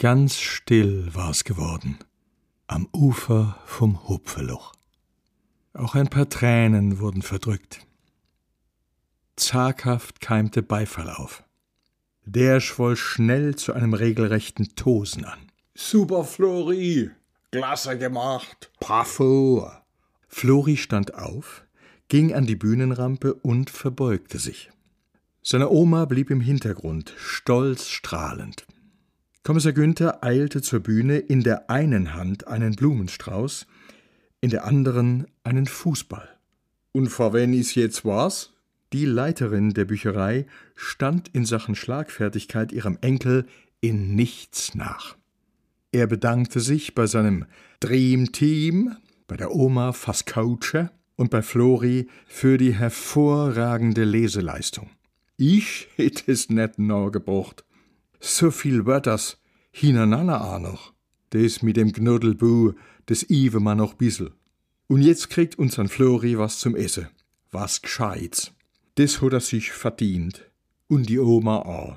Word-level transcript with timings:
Ganz 0.00 0.38
still 0.38 1.14
war's 1.14 1.44
geworden 1.44 1.98
am 2.66 2.88
Ufer 2.90 3.58
vom 3.66 4.08
Hupfeloch. 4.08 4.72
Auch 5.74 5.94
ein 5.94 6.08
paar 6.08 6.26
Tränen 6.26 7.00
wurden 7.00 7.20
verdrückt. 7.20 7.86
Zaghaft 9.36 10.22
keimte 10.22 10.62
Beifall 10.62 11.10
auf. 11.10 11.44
Der 12.24 12.60
schwoll 12.60 12.96
schnell 12.96 13.56
zu 13.56 13.74
einem 13.74 13.92
regelrechten 13.92 14.74
Tosen 14.74 15.26
an. 15.26 15.38
Super, 15.74 16.24
Flori! 16.24 17.10
Klasse 17.52 17.98
gemacht! 17.98 18.70
Bravo! 18.80 19.70
Flori 20.28 20.78
stand 20.78 21.12
auf, 21.12 21.66
ging 22.08 22.32
an 22.32 22.46
die 22.46 22.56
Bühnenrampe 22.56 23.34
und 23.34 23.68
verbeugte 23.68 24.38
sich. 24.38 24.70
Seine 25.42 25.68
Oma 25.68 26.06
blieb 26.06 26.30
im 26.30 26.40
Hintergrund, 26.40 27.12
stolz 27.18 27.88
strahlend. 27.88 28.64
Kommissar 29.42 29.72
Günther 29.72 30.22
eilte 30.22 30.60
zur 30.60 30.80
Bühne, 30.80 31.18
in 31.18 31.42
der 31.42 31.70
einen 31.70 32.14
Hand 32.14 32.46
einen 32.46 32.76
Blumenstrauß, 32.76 33.66
in 34.42 34.50
der 34.50 34.64
anderen 34.64 35.26
einen 35.44 35.66
Fußball. 35.66 36.28
Und 36.92 37.08
vor 37.08 37.32
wen 37.32 37.54
is 37.54 37.74
jetzt 37.74 38.04
was? 38.04 38.52
Die 38.92 39.06
Leiterin 39.06 39.70
der 39.70 39.86
Bücherei 39.86 40.46
stand 40.74 41.28
in 41.28 41.46
Sachen 41.46 41.74
Schlagfertigkeit 41.74 42.72
ihrem 42.72 42.98
Enkel 43.00 43.46
in 43.80 44.14
nichts 44.14 44.74
nach. 44.74 45.16
Er 45.92 46.06
bedankte 46.06 46.60
sich 46.60 46.94
bei 46.94 47.06
seinem 47.06 47.46
Dream 47.80 48.32
Team, 48.32 48.96
bei 49.26 49.36
der 49.36 49.54
Oma 49.54 49.92
Faskouche 49.92 50.90
und 51.16 51.30
bei 51.30 51.40
Flori 51.40 52.08
für 52.26 52.58
die 52.58 52.74
hervorragende 52.74 54.04
Leseleistung. 54.04 54.90
Ich 55.38 55.88
hätte 55.96 56.30
es 56.30 56.50
net 56.50 56.78
noch 56.78 57.10
gebracht, 57.10 57.64
so 58.20 58.50
viel 58.50 58.86
Wörters 58.86 59.38
hintereinander 59.72 60.44
auch 60.44 60.58
noch. 60.58 60.92
Das 61.30 61.62
mit 61.62 61.76
dem 61.76 61.92
Knuddelbu, 61.92 62.72
das 63.06 63.28
iwe 63.28 63.60
man 63.60 63.78
noch 63.78 63.94
bissel. 63.94 64.32
Und 64.88 65.02
jetzt 65.02 65.30
kriegt 65.30 65.58
unsern 65.58 65.88
Flori 65.88 66.38
was 66.38 66.58
zum 66.58 66.76
Essen. 66.76 67.08
Was 67.50 67.82
Gescheites. 67.82 68.52
Das 68.96 69.22
hat 69.22 69.32
er 69.32 69.40
sich 69.40 69.72
verdient. 69.72 70.50
Und 70.88 71.08
die 71.08 71.18
Oma 71.18 71.58
auch. 71.60 71.96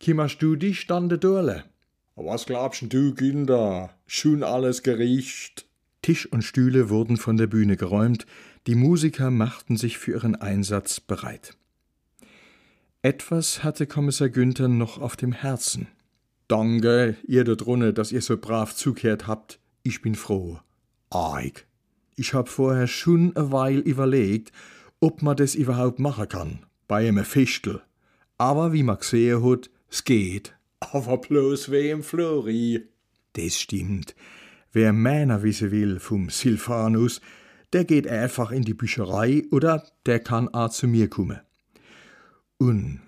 Kimmerst 0.00 0.42
du 0.42 0.56
dich 0.56 0.86
dann 0.86 1.08
de 1.08 1.18
Durle? 1.18 1.64
Was 2.16 2.46
glaubst 2.46 2.84
du, 2.92 3.14
Kinder? 3.14 3.90
Schon 4.06 4.42
alles 4.42 4.82
gericht. 4.82 5.66
Tisch 6.02 6.30
und 6.30 6.42
Stühle 6.42 6.90
wurden 6.90 7.16
von 7.16 7.36
der 7.36 7.46
Bühne 7.46 7.76
geräumt, 7.76 8.26
die 8.66 8.74
Musiker 8.74 9.30
machten 9.30 9.76
sich 9.76 9.98
für 9.98 10.12
ihren 10.12 10.34
Einsatz 10.34 11.00
bereit. 11.00 11.56
Etwas 13.04 13.64
hatte 13.64 13.88
Kommissar 13.88 14.28
Günther 14.28 14.68
noch 14.68 15.00
auf 15.00 15.16
dem 15.16 15.32
Herzen. 15.32 15.88
Danke, 16.46 17.16
ihr 17.26 17.42
da 17.42 17.56
drunne, 17.56 17.92
dass 17.92 18.12
ihr 18.12 18.22
so 18.22 18.36
brav 18.36 18.76
zugehört 18.76 19.26
habt. 19.26 19.58
Ich 19.82 20.02
bin 20.02 20.14
froh. 20.14 20.60
Eig. 21.10 21.66
Ich 22.14 22.32
hab 22.32 22.48
vorher 22.48 22.86
schon 22.86 23.36
eine 23.36 23.50
Weile 23.50 23.80
überlegt, 23.80 24.52
ob 25.00 25.20
man 25.20 25.36
das 25.36 25.56
überhaupt 25.56 25.98
machen 25.98 26.28
kann. 26.28 26.58
Bei 26.86 27.08
einem 27.08 27.24
Fichtel. 27.24 27.82
Aber 28.38 28.72
wie 28.72 28.84
man 28.84 28.98
gesehen 28.98 29.42
hat, 29.42 29.68
es 29.90 30.04
geht. 30.04 30.54
Aber 30.78 31.18
bloß 31.18 31.72
wem 31.72 32.04
Flori. 32.04 32.86
Das 33.32 33.58
stimmt. 33.58 34.14
Wer 34.70 34.92
Männer 34.92 35.42
wissen 35.42 35.72
will 35.72 35.98
vom 35.98 36.30
Silvanus, 36.30 37.20
der 37.72 37.84
geht 37.84 38.06
einfach 38.06 38.52
in 38.52 38.62
die 38.62 38.74
Bücherei 38.74 39.42
oder 39.50 39.84
der 40.06 40.20
kann 40.20 40.48
auch 40.54 40.70
zu 40.70 40.86
mir 40.86 41.10
kommen. 41.10 41.40
Und 42.62 43.00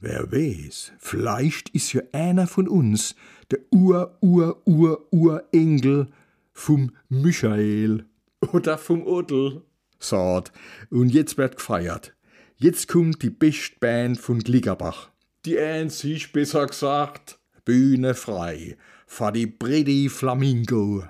wer 0.00 0.32
weiß, 0.32 0.94
vielleicht 0.98 1.68
ist 1.68 1.92
ja 1.92 2.02
einer 2.10 2.48
von 2.48 2.66
uns 2.66 3.14
der 3.52 3.60
Ur, 3.70 4.18
Ur, 4.20 4.60
Ur, 4.64 5.06
Urengel 5.12 6.08
vom 6.52 6.90
Michael. 7.08 8.04
Oder 8.52 8.78
vom 8.78 9.06
Odel. 9.06 9.62
Sagt, 10.00 10.50
und 10.90 11.10
jetzt 11.10 11.38
wird 11.38 11.58
gefeiert. 11.58 12.16
Jetzt 12.56 12.88
kommt 12.88 13.22
die 13.22 13.30
beste 13.30 13.76
Band 13.78 14.18
von 14.18 14.40
Glickerbach. 14.40 15.10
Die 15.44 15.56
einzig 15.56 16.32
besser 16.32 16.66
gesagt. 16.66 17.38
Bühne 17.64 18.14
frei. 18.14 18.76
Fahr 19.06 19.30
die 19.30 19.46
Pretty 19.46 20.08
Flamingo. 20.08 21.04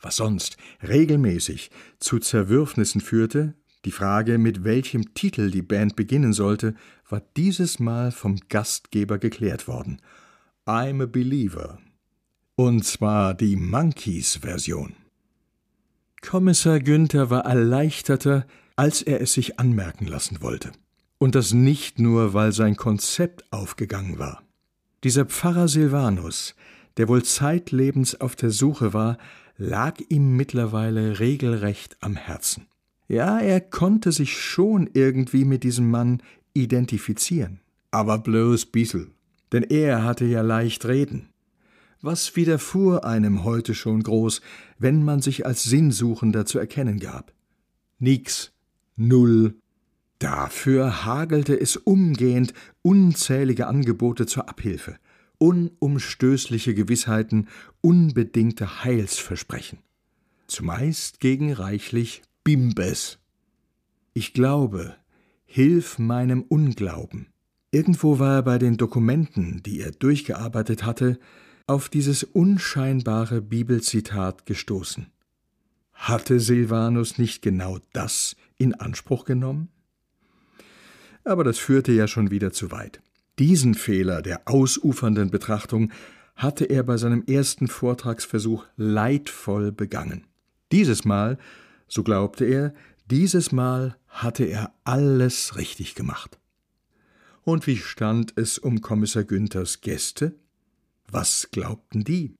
Was 0.00 0.16
sonst 0.16 0.56
regelmäßig 0.88 1.70
zu 1.98 2.18
Zerwürfnissen 2.18 3.02
führte, 3.02 3.52
die 3.84 3.92
Frage, 3.92 4.38
mit 4.38 4.64
welchem 4.64 5.14
Titel 5.14 5.50
die 5.50 5.62
Band 5.62 5.96
beginnen 5.96 6.32
sollte, 6.32 6.74
war 7.08 7.22
dieses 7.36 7.78
Mal 7.78 8.12
vom 8.12 8.36
Gastgeber 8.48 9.18
geklärt 9.18 9.68
worden. 9.68 10.00
I'm 10.66 11.02
a 11.02 11.06
Believer. 11.06 11.78
Und 12.56 12.84
zwar 12.84 13.32
die 13.32 13.56
Monkeys-Version. 13.56 14.94
Kommissar 16.20 16.80
Günther 16.80 17.30
war 17.30 17.46
erleichterter, 17.46 18.46
als 18.76 19.00
er 19.00 19.22
es 19.22 19.32
sich 19.32 19.58
anmerken 19.58 20.06
lassen 20.06 20.42
wollte. 20.42 20.72
Und 21.18 21.34
das 21.34 21.52
nicht 21.52 21.98
nur, 21.98 22.34
weil 22.34 22.52
sein 22.52 22.76
Konzept 22.76 23.50
aufgegangen 23.50 24.18
war. 24.18 24.42
Dieser 25.02 25.24
Pfarrer 25.24 25.68
Silvanus, 25.68 26.54
der 26.98 27.08
wohl 27.08 27.22
zeitlebens 27.22 28.20
auf 28.20 28.36
der 28.36 28.50
Suche 28.50 28.92
war, 28.92 29.16
lag 29.56 29.98
ihm 30.08 30.36
mittlerweile 30.36 31.18
regelrecht 31.18 31.96
am 32.00 32.16
Herzen. 32.16 32.66
Ja, 33.10 33.40
er 33.40 33.60
konnte 33.60 34.12
sich 34.12 34.38
schon 34.40 34.88
irgendwie 34.94 35.44
mit 35.44 35.64
diesem 35.64 35.90
Mann 35.90 36.22
identifizieren. 36.54 37.58
Aber 37.90 38.18
bloß 38.18 38.66
bissel. 38.66 39.10
Denn 39.50 39.64
er 39.64 40.04
hatte 40.04 40.24
ja 40.26 40.42
leicht 40.42 40.86
reden. 40.86 41.28
Was 42.00 42.36
widerfuhr 42.36 43.04
einem 43.04 43.42
heute 43.42 43.74
schon 43.74 44.04
groß, 44.04 44.42
wenn 44.78 45.02
man 45.02 45.22
sich 45.22 45.44
als 45.44 45.64
Sinnsuchender 45.64 46.46
zu 46.46 46.60
erkennen 46.60 47.00
gab? 47.00 47.32
Nix. 47.98 48.52
Null. 48.94 49.56
Dafür 50.20 51.04
hagelte 51.04 51.60
es 51.60 51.76
umgehend 51.76 52.54
unzählige 52.82 53.66
Angebote 53.66 54.26
zur 54.26 54.48
Abhilfe, 54.48 54.98
unumstößliche 55.38 56.74
Gewissheiten, 56.74 57.48
unbedingte 57.80 58.84
Heilsversprechen. 58.84 59.80
Zumeist 60.46 61.18
gegen 61.18 61.52
reichlich 61.52 62.22
Bimbes. 62.44 63.18
Ich 64.14 64.32
glaube, 64.32 64.96
hilf 65.44 65.98
meinem 65.98 66.42
Unglauben. 66.42 67.26
Irgendwo 67.70 68.18
war 68.18 68.36
er 68.36 68.42
bei 68.42 68.58
den 68.58 68.76
Dokumenten, 68.76 69.62
die 69.62 69.80
er 69.80 69.92
durchgearbeitet 69.92 70.84
hatte, 70.84 71.18
auf 71.66 71.88
dieses 71.88 72.24
unscheinbare 72.24 73.42
Bibelzitat 73.42 74.46
gestoßen. 74.46 75.06
Hatte 75.92 76.40
Silvanus 76.40 77.18
nicht 77.18 77.42
genau 77.42 77.78
das 77.92 78.34
in 78.56 78.74
Anspruch 78.74 79.24
genommen? 79.24 79.68
Aber 81.24 81.44
das 81.44 81.58
führte 81.58 81.92
ja 81.92 82.08
schon 82.08 82.30
wieder 82.30 82.52
zu 82.52 82.70
weit. 82.70 83.02
Diesen 83.38 83.74
Fehler 83.74 84.22
der 84.22 84.42
ausufernden 84.46 85.30
Betrachtung 85.30 85.92
hatte 86.34 86.64
er 86.64 86.82
bei 86.82 86.96
seinem 86.96 87.22
ersten 87.26 87.68
Vortragsversuch 87.68 88.64
leidvoll 88.76 89.72
begangen. 89.72 90.24
Dieses 90.72 91.04
Mal 91.04 91.38
so 91.90 92.02
glaubte 92.02 92.44
er, 92.44 92.72
dieses 93.10 93.52
Mal 93.52 93.96
hatte 94.08 94.44
er 94.44 94.72
alles 94.84 95.56
richtig 95.56 95.94
gemacht. 95.94 96.38
Und 97.42 97.66
wie 97.66 97.76
stand 97.76 98.32
es 98.36 98.58
um 98.58 98.80
Kommissar 98.80 99.24
Günthers 99.24 99.80
Gäste? 99.80 100.36
Was 101.08 101.48
glaubten 101.50 102.04
die? 102.04 102.36